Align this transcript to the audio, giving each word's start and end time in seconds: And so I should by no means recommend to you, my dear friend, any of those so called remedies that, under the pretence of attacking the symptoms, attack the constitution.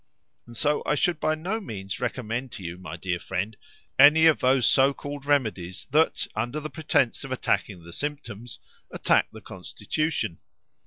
And 0.47 0.57
so 0.57 0.81
I 0.83 0.95
should 0.95 1.19
by 1.19 1.35
no 1.35 1.59
means 1.59 1.99
recommend 1.99 2.51
to 2.53 2.63
you, 2.63 2.79
my 2.79 2.97
dear 2.97 3.19
friend, 3.19 3.55
any 3.99 4.25
of 4.25 4.39
those 4.39 4.65
so 4.65 4.95
called 4.95 5.27
remedies 5.27 5.85
that, 5.91 6.25
under 6.35 6.59
the 6.59 6.71
pretence 6.71 7.23
of 7.23 7.31
attacking 7.31 7.83
the 7.83 7.93
symptoms, 7.93 8.57
attack 8.89 9.27
the 9.31 9.41
constitution. 9.41 10.39